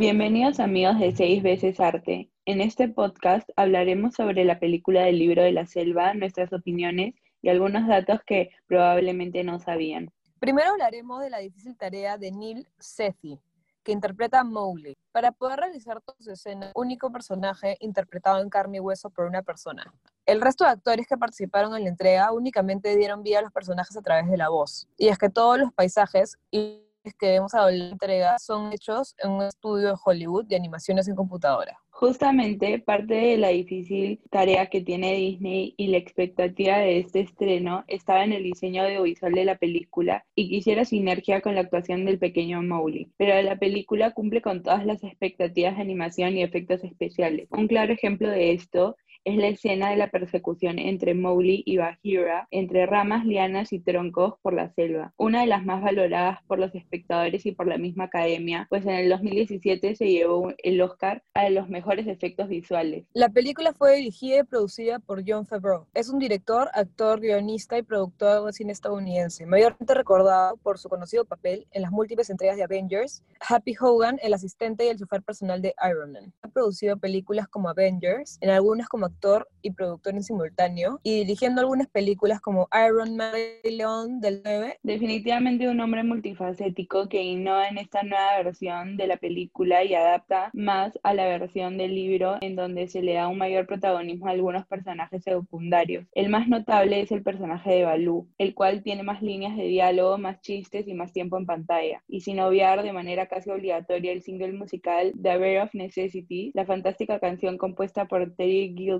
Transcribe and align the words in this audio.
Bienvenidos 0.00 0.60
amigos 0.60 0.98
de 0.98 1.14
Seis 1.14 1.42
veces 1.42 1.78
Arte. 1.78 2.30
En 2.46 2.62
este 2.62 2.88
podcast 2.88 3.46
hablaremos 3.54 4.14
sobre 4.14 4.46
la 4.46 4.58
película 4.58 5.02
del 5.02 5.18
libro 5.18 5.42
de 5.42 5.52
la 5.52 5.66
selva, 5.66 6.14
nuestras 6.14 6.54
opiniones 6.54 7.14
y 7.42 7.50
algunos 7.50 7.86
datos 7.86 8.20
que 8.24 8.48
probablemente 8.66 9.44
no 9.44 9.58
sabían. 9.58 10.10
Primero 10.38 10.70
hablaremos 10.70 11.20
de 11.20 11.28
la 11.28 11.36
difícil 11.36 11.76
tarea 11.76 12.16
de 12.16 12.32
Neil 12.32 12.66
Sethi, 12.78 13.38
que 13.82 13.92
interpreta 13.92 14.40
a 14.40 14.44
Mowgli. 14.44 14.96
Para 15.12 15.32
poder 15.32 15.60
realizar 15.60 16.00
toda 16.00 16.16
su 16.18 16.30
escena, 16.30 16.72
único 16.74 17.12
personaje 17.12 17.76
interpretado 17.80 18.40
en 18.40 18.48
carne 18.48 18.78
y 18.78 18.80
hueso 18.80 19.10
por 19.10 19.26
una 19.26 19.42
persona. 19.42 19.92
El 20.24 20.40
resto 20.40 20.64
de 20.64 20.70
actores 20.70 21.06
que 21.06 21.18
participaron 21.18 21.76
en 21.76 21.82
la 21.82 21.90
entrega 21.90 22.32
únicamente 22.32 22.96
dieron 22.96 23.22
vida 23.22 23.40
a 23.40 23.42
los 23.42 23.52
personajes 23.52 23.94
a 23.98 24.00
través 24.00 24.30
de 24.30 24.38
la 24.38 24.48
voz. 24.48 24.88
Y 24.96 25.08
es 25.08 25.18
que 25.18 25.28
todos 25.28 25.58
los 25.58 25.74
paisajes 25.74 26.38
y 26.50 26.86
que 27.18 27.30
vemos 27.30 27.54
a 27.54 27.70
la 27.70 27.90
entrega 27.90 28.38
son 28.38 28.72
hechos 28.72 29.14
en 29.22 29.30
un 29.30 29.42
estudio 29.42 29.88
de 29.88 29.94
Hollywood 30.04 30.46
de 30.46 30.56
animaciones 30.56 31.08
en 31.08 31.16
computadora. 31.16 31.78
Justamente 31.90 32.78
parte 32.78 33.14
de 33.14 33.36
la 33.36 33.48
difícil 33.48 34.20
tarea 34.30 34.66
que 34.66 34.80
tiene 34.80 35.14
Disney 35.14 35.74
y 35.76 35.88
la 35.88 35.98
expectativa 35.98 36.78
de 36.78 36.98
este 36.98 37.20
estreno 37.20 37.84
estaba 37.88 38.24
en 38.24 38.32
el 38.32 38.42
diseño 38.42 38.82
audiovisual 38.84 39.32
de 39.32 39.44
la 39.44 39.58
película 39.58 40.24
y 40.34 40.48
quisiera 40.48 40.84
sinergia 40.84 41.40
con 41.42 41.54
la 41.54 41.62
actuación 41.62 42.06
del 42.06 42.18
pequeño 42.18 42.62
Mowgli. 42.62 43.10
Pero 43.18 43.40
la 43.42 43.56
película 43.56 44.12
cumple 44.12 44.40
con 44.40 44.62
todas 44.62 44.86
las 44.86 45.02
expectativas 45.04 45.76
de 45.76 45.82
animación 45.82 46.36
y 46.36 46.42
efectos 46.42 46.82
especiales. 46.84 47.48
Un 47.50 47.68
claro 47.68 47.92
ejemplo 47.92 48.30
de 48.30 48.52
esto 48.52 48.96
es 49.24 49.36
la 49.36 49.48
escena 49.48 49.90
de 49.90 49.96
la 49.96 50.10
persecución 50.10 50.78
entre 50.78 51.14
Mowgli 51.14 51.62
y 51.66 51.76
Bagheera, 51.76 52.48
entre 52.50 52.86
ramas, 52.86 53.24
lianas 53.24 53.72
y 53.72 53.80
troncos 53.80 54.34
por 54.42 54.54
la 54.54 54.70
selva, 54.70 55.12
una 55.16 55.42
de 55.42 55.46
las 55.46 55.64
más 55.64 55.82
valoradas 55.82 56.38
por 56.46 56.58
los 56.58 56.74
espectadores 56.74 57.44
y 57.46 57.52
por 57.52 57.66
la 57.66 57.78
misma 57.78 58.04
academia, 58.04 58.66
pues 58.70 58.84
en 58.84 58.92
el 58.92 59.08
2017 59.08 59.94
se 59.96 60.10
llevó 60.10 60.52
el 60.58 60.80
Oscar 60.80 61.22
a 61.34 61.48
los 61.50 61.68
mejores 61.68 62.06
efectos 62.06 62.48
visuales. 62.48 63.04
La 63.12 63.28
película 63.28 63.72
fue 63.72 63.96
dirigida 63.96 64.38
y 64.38 64.42
producida 64.44 64.98
por 64.98 65.22
John 65.26 65.46
Favreau. 65.46 65.86
Es 65.94 66.08
un 66.08 66.18
director, 66.18 66.68
actor, 66.72 67.20
guionista 67.20 67.78
y 67.78 67.82
productor 67.82 68.46
de 68.46 68.52
cine 68.52 68.72
estadounidense, 68.72 69.46
mayormente 69.46 69.94
recordado 69.94 70.56
por 70.58 70.78
su 70.78 70.88
conocido 70.88 71.24
papel 71.24 71.66
en 71.72 71.82
las 71.82 71.90
múltiples 71.90 72.30
entregas 72.30 72.56
de 72.56 72.64
Avengers, 72.64 73.22
Happy 73.46 73.74
Hogan, 73.78 74.18
el 74.22 74.34
asistente 74.34 74.86
y 74.86 74.88
el 74.88 74.98
chofer 74.98 75.22
personal 75.22 75.60
de 75.62 75.74
Iron 75.88 76.12
Man. 76.12 76.32
Ha 76.42 76.48
producido 76.48 76.96
películas 76.96 77.48
como 77.48 77.68
Avengers, 77.68 78.38
en 78.40 78.50
algunas 78.50 78.88
como 78.88 79.10
actor 79.20 79.48
y 79.60 79.72
productor 79.72 80.14
en 80.14 80.22
simultáneo 80.22 80.98
y 81.02 81.18
dirigiendo 81.18 81.60
algunas 81.60 81.88
películas 81.88 82.40
como 82.40 82.68
Iron 82.86 83.16
Man 83.16 83.34
León 83.62 84.20
del 84.20 84.40
9. 84.42 84.78
Definitivamente 84.82 85.68
un 85.68 85.78
hombre 85.80 86.02
multifacético 86.04 87.06
que 87.10 87.22
innova 87.22 87.68
en 87.68 87.76
esta 87.76 88.02
nueva 88.02 88.42
versión 88.42 88.96
de 88.96 89.06
la 89.06 89.18
película 89.18 89.84
y 89.84 89.94
adapta 89.94 90.50
más 90.54 90.98
a 91.02 91.12
la 91.12 91.26
versión 91.26 91.76
del 91.76 91.94
libro 91.94 92.38
en 92.40 92.56
donde 92.56 92.88
se 92.88 93.02
le 93.02 93.14
da 93.14 93.28
un 93.28 93.36
mayor 93.36 93.66
protagonismo 93.66 94.26
a 94.26 94.30
algunos 94.30 94.66
personajes 94.66 95.22
secundarios. 95.22 96.06
El 96.14 96.30
más 96.30 96.48
notable 96.48 97.02
es 97.02 97.12
el 97.12 97.22
personaje 97.22 97.70
de 97.70 97.84
Balú, 97.84 98.26
el 98.38 98.54
cual 98.54 98.82
tiene 98.82 99.02
más 99.02 99.20
líneas 99.20 99.54
de 99.54 99.64
diálogo, 99.64 100.16
más 100.16 100.40
chistes 100.40 100.88
y 100.88 100.94
más 100.94 101.12
tiempo 101.12 101.36
en 101.36 101.44
pantalla. 101.44 102.02
Y 102.08 102.22
sin 102.22 102.40
obviar 102.40 102.82
de 102.82 102.92
manera 102.94 103.26
casi 103.26 103.50
obligatoria 103.50 104.12
el 104.12 104.22
single 104.22 104.52
musical 104.52 105.12
The 105.20 105.36
Bear 105.36 105.66
of 105.66 105.74
Necessity, 105.74 106.52
la 106.54 106.64
fantástica 106.64 107.20
canción 107.20 107.58
compuesta 107.58 108.06
por 108.06 108.34
Terry 108.34 108.74
Gill 108.74 108.99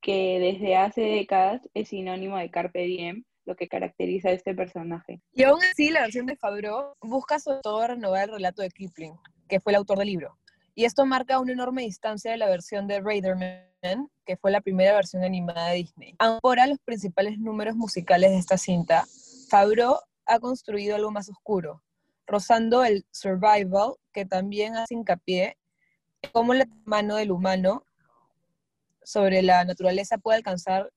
que 0.00 0.38
desde 0.38 0.76
hace 0.76 1.02
décadas 1.02 1.68
es 1.74 1.88
sinónimo 1.88 2.38
de 2.38 2.50
Carpe 2.50 2.80
Diem, 2.80 3.24
lo 3.44 3.56
que 3.56 3.68
caracteriza 3.68 4.28
a 4.28 4.32
este 4.32 4.54
personaje. 4.54 5.20
Y 5.32 5.42
aún 5.42 5.60
así, 5.70 5.90
la 5.90 6.02
versión 6.02 6.26
de 6.26 6.36
Favreau 6.36 6.94
busca 7.00 7.38
sobre 7.38 7.60
todo 7.62 7.86
renovar 7.86 8.24
el 8.24 8.34
relato 8.36 8.62
de 8.62 8.70
Kipling, 8.70 9.14
que 9.48 9.60
fue 9.60 9.72
el 9.72 9.76
autor 9.76 9.98
del 9.98 10.08
libro. 10.08 10.38
Y 10.74 10.84
esto 10.84 11.04
marca 11.04 11.40
una 11.40 11.52
enorme 11.52 11.82
distancia 11.82 12.30
de 12.30 12.36
la 12.36 12.48
versión 12.48 12.86
de 12.86 13.00
Raiderman, 13.00 14.08
que 14.24 14.36
fue 14.36 14.50
la 14.50 14.60
primera 14.60 14.94
versión 14.94 15.24
animada 15.24 15.70
de 15.70 15.76
Disney. 15.76 16.14
Ahora, 16.18 16.66
los 16.66 16.78
principales 16.78 17.38
números 17.38 17.76
musicales 17.76 18.30
de 18.30 18.38
esta 18.38 18.56
cinta, 18.56 19.04
Favreau 19.48 19.98
ha 20.26 20.38
construido 20.38 20.94
algo 20.94 21.10
más 21.10 21.28
oscuro, 21.28 21.82
rozando 22.26 22.84
el 22.84 23.04
survival, 23.10 23.94
que 24.12 24.24
también 24.24 24.76
hace 24.76 24.94
hincapié 24.94 25.56
en 26.22 26.30
cómo 26.30 26.54
la 26.54 26.66
mano 26.84 27.16
del 27.16 27.32
humano 27.32 27.84
sobre 29.10 29.42
la 29.42 29.64
naturaleza 29.64 30.18
puede 30.18 30.38
alcanzar 30.38 30.92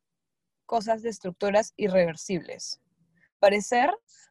cosas 0.68 1.02
destructoras 1.02 1.74
irreversibles. 1.78 2.80
Parecer 3.40 3.90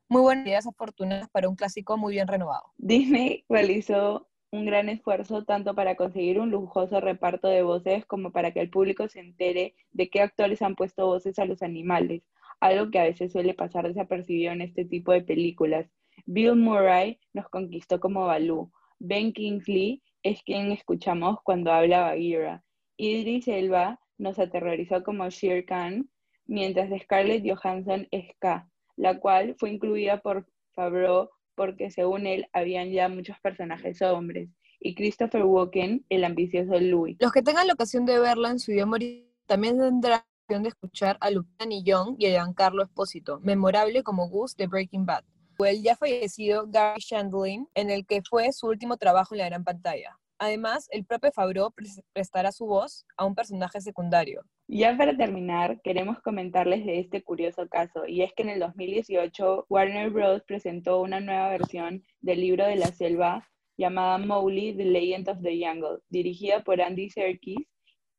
muy 0.08 0.22
buenas 0.22 0.46
ideas 0.46 0.66
afortunadas 0.66 1.28
para 1.30 1.48
un 1.48 1.56
clásico 1.56 1.96
muy 1.96 2.14
bien 2.14 2.28
renovado. 2.28 2.62
Disney 2.76 3.44
realizó 3.48 4.28
un 4.52 4.66
gran 4.66 4.88
esfuerzo 4.88 5.44
tanto 5.44 5.74
para 5.74 5.96
conseguir 5.96 6.38
un 6.38 6.50
lujoso 6.50 7.00
reparto 7.00 7.48
de 7.48 7.62
voces 7.62 8.06
como 8.06 8.30
para 8.30 8.52
que 8.52 8.60
el 8.60 8.70
público 8.70 9.08
se 9.08 9.18
entere 9.18 9.74
de 9.90 10.10
qué 10.10 10.20
actores 10.20 10.62
han 10.62 10.76
puesto 10.76 11.06
voces 11.06 11.38
a 11.38 11.44
los 11.44 11.62
animales, 11.62 12.22
algo 12.60 12.90
que 12.90 13.00
a 13.00 13.04
veces 13.04 13.32
suele 13.32 13.54
pasar 13.54 13.88
desapercibido 13.88 14.52
en 14.52 14.60
este 14.60 14.84
tipo 14.84 15.10
de 15.12 15.22
películas. 15.22 15.90
Bill 16.26 16.54
Murray 16.54 17.18
nos 17.32 17.48
conquistó 17.48 17.98
como 17.98 18.26
Baloo. 18.26 18.70
Ben 19.00 19.32
Kingsley 19.32 20.02
es 20.22 20.40
quien 20.44 20.70
escuchamos 20.70 21.38
cuando 21.42 21.72
habla 21.72 22.02
Bagheera. 22.02 22.62
Idris 22.96 23.48
Elba 23.48 24.00
nos 24.18 24.38
aterrorizó 24.38 25.02
como 25.02 25.28
Shere 25.28 25.64
Khan, 25.64 26.08
mientras 26.46 26.90
Scarlett 27.02 27.44
Johansson 27.46 28.06
es 28.10 28.26
K, 28.38 28.68
la 28.96 29.18
cual 29.18 29.56
fue 29.58 29.70
incluida 29.70 30.20
por 30.20 30.46
Favreau 30.74 31.28
porque 31.54 31.90
según 31.90 32.26
él 32.26 32.46
habían 32.52 32.90
ya 32.90 33.08
muchos 33.08 33.36
personajes 33.40 34.00
hombres, 34.02 34.48
y 34.80 34.94
Christopher 34.94 35.44
Walken, 35.44 36.04
el 36.08 36.24
ambicioso 36.24 36.78
Louis. 36.78 37.16
Los 37.20 37.32
que 37.32 37.42
tengan 37.42 37.66
la 37.66 37.74
ocasión 37.74 38.04
de 38.04 38.18
verla 38.18 38.50
en 38.50 38.58
su 38.58 38.72
idioma 38.72 38.98
también 39.46 39.78
tendrán 39.78 40.10
la 40.10 40.26
ocasión 40.44 40.62
de 40.62 40.68
escuchar 40.70 41.18
a 41.20 41.30
Lupita 41.30 41.66
Young 41.84 42.16
y 42.18 42.26
a 42.26 42.30
Giancarlo 42.30 42.82
Espósito, 42.82 43.38
memorable 43.40 44.02
como 44.02 44.28
Gus 44.28 44.56
de 44.56 44.66
Breaking 44.66 45.06
Bad, 45.06 45.24
o 45.58 45.66
el 45.66 45.82
ya 45.82 45.94
fallecido 45.96 46.66
Gary 46.66 47.00
Shandling, 47.00 47.68
en 47.74 47.90
el 47.90 48.06
que 48.06 48.22
fue 48.28 48.50
su 48.52 48.66
último 48.66 48.96
trabajo 48.96 49.34
en 49.34 49.38
la 49.38 49.46
gran 49.46 49.64
pantalla. 49.64 50.18
Además, 50.42 50.88
el 50.90 51.04
propio 51.04 51.30
Favreau 51.30 51.72
prestará 52.12 52.50
su 52.50 52.66
voz 52.66 53.06
a 53.16 53.24
un 53.24 53.36
personaje 53.36 53.80
secundario. 53.80 54.42
Ya 54.66 54.96
para 54.96 55.16
terminar, 55.16 55.80
queremos 55.82 56.18
comentarles 56.20 56.84
de 56.84 56.98
este 56.98 57.22
curioso 57.22 57.68
caso, 57.68 58.08
y 58.08 58.22
es 58.22 58.32
que 58.32 58.42
en 58.42 58.48
el 58.48 58.58
2018 58.58 59.66
Warner 59.68 60.10
Bros. 60.10 60.42
presentó 60.42 61.00
una 61.00 61.20
nueva 61.20 61.48
versión 61.50 62.04
del 62.20 62.40
libro 62.40 62.66
de 62.66 62.74
la 62.74 62.86
selva 62.86 63.48
llamada 63.76 64.18
Mowgli, 64.18 64.76
The 64.76 64.84
Legend 64.84 65.28
of 65.28 65.42
the 65.42 65.64
Jungle, 65.64 66.00
dirigida 66.08 66.64
por 66.64 66.82
Andy 66.82 67.08
Serkis 67.08 67.64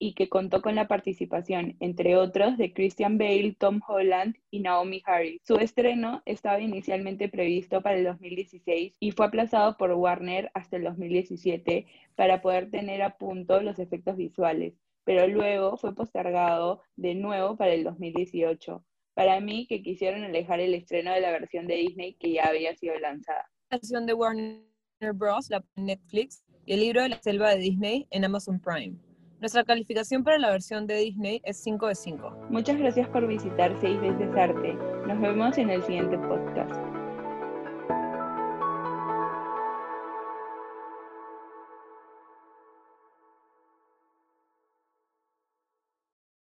y 0.04 0.14
que 0.16 0.28
contó 0.28 0.62
con 0.62 0.76
la 0.76 0.90
participación, 0.90 1.78
entre 1.80 2.18
otros, 2.18 2.58
de 2.58 2.74
Christian 2.74 3.18
Bale, 3.18 3.56
Tom 3.58 3.80
Holland 3.88 4.36
y 4.52 4.60
Naomi 4.60 5.02
Harris. 5.06 5.40
Su 5.46 5.56
estreno 5.56 6.22
estaba 6.26 6.60
inicialmente 6.60 7.30
previsto 7.30 7.82
para 7.82 7.96
el 7.96 8.04
2016 8.04 8.98
y 9.00 9.12
fue 9.12 9.28
aplazado 9.28 9.78
por 9.78 9.92
Warner 9.94 10.52
hasta 10.56 10.76
el 10.76 10.84
2017 10.84 11.88
para 12.16 12.42
poder 12.42 12.70
tener 12.70 13.02
a 13.02 13.18
punto 13.18 13.62
los 13.62 13.80
efectos 13.80 14.18
visuales, 14.18 14.74
pero 15.06 15.26
luego 15.26 15.78
fue 15.78 15.96
postergado 15.96 16.82
de 16.98 17.16
nuevo 17.16 17.56
para 17.56 17.72
el 17.74 17.86
2018. 17.86 18.84
Para 19.14 19.40
mí, 19.40 19.68
que 19.68 19.82
quisieron 19.82 20.26
alejar 20.26 20.60
el 20.60 20.74
estreno 20.74 21.14
de 21.14 21.22
la 21.22 21.32
versión 21.32 21.66
de 21.66 21.76
Disney 21.76 22.16
que 22.16 22.34
ya 22.34 22.44
había 22.44 22.76
sido 22.76 23.00
lanzada. 23.00 23.50
La 23.70 23.78
versión 23.78 24.06
de 24.06 24.14
Warner 24.14 24.66
Bros., 25.14 25.50
la 25.50 25.64
Netflix, 25.78 26.44
y 26.66 26.74
el 26.74 26.82
libro 26.82 27.04
de 27.04 27.10
la 27.10 27.22
selva 27.22 27.52
de 27.52 27.60
Disney 27.60 28.06
en 28.12 28.26
Amazon 28.26 28.60
Prime. 28.60 28.98
Nuestra 29.44 29.66
calificación 29.66 30.24
para 30.24 30.38
la 30.38 30.52
versión 30.52 30.88
de 30.88 30.96
Disney 30.96 31.42
es 31.44 31.58
5 31.58 31.88
de 31.88 31.96
5. 31.96 32.48
Muchas 32.50 32.78
gracias 32.78 33.10
por 33.10 33.28
visitar 33.28 33.76
6 33.82 34.00
veces 34.00 34.30
arte. 34.38 34.74
Nos 35.06 35.20
vemos 35.20 35.58
en 35.58 35.70
el 35.70 35.84
siguiente 35.84 36.18
podcast. 36.18 37.03